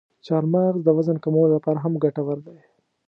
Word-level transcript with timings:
چارمغز 0.25 0.81
د 0.83 0.87
وزن 0.97 1.17
کمولو 1.23 1.55
لپاره 1.57 1.79
هم 1.85 1.93
ګټور 2.03 2.37
دی. 2.45 2.59